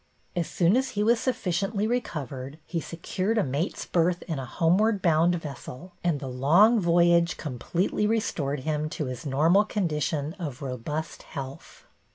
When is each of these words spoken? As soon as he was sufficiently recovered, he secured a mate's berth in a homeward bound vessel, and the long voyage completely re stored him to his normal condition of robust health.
As 0.35 0.49
soon 0.49 0.75
as 0.77 0.89
he 0.97 1.03
was 1.03 1.19
sufficiently 1.19 1.85
recovered, 1.85 2.57
he 2.65 2.81
secured 2.81 3.37
a 3.37 3.43
mate's 3.43 3.85
berth 3.85 4.23
in 4.23 4.39
a 4.39 4.47
homeward 4.47 4.99
bound 4.99 5.35
vessel, 5.35 5.93
and 6.03 6.19
the 6.19 6.27
long 6.27 6.79
voyage 6.79 7.37
completely 7.37 8.07
re 8.07 8.19
stored 8.19 8.61
him 8.61 8.89
to 8.89 9.05
his 9.05 9.27
normal 9.27 9.63
condition 9.63 10.33
of 10.39 10.63
robust 10.63 11.21
health. 11.21 11.85